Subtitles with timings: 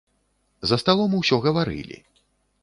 [0.71, 2.01] За сталом усё гаварылі.